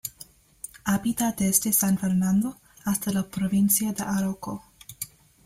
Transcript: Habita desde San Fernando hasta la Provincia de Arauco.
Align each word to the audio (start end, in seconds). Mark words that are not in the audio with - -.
Habita 0.85 1.31
desde 1.31 1.71
San 1.73 1.99
Fernando 1.99 2.59
hasta 2.85 3.11
la 3.11 3.21
Provincia 3.29 3.93
de 3.93 4.01
Arauco. 4.01 4.63